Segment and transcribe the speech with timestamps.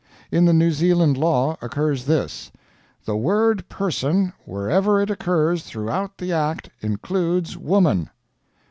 [0.31, 2.51] In the New Zealand law occurs this:
[3.05, 8.09] "The word person wherever it occurs throughout the Act includes woman."